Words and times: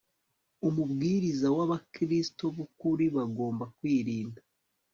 umubwiriza 0.67 1.47
w 1.55 1.59
abakristo 1.65 2.43
b 2.53 2.55
ukuri 2.65 3.05
bagomba 3.15 3.65
kwirinda 3.75 4.41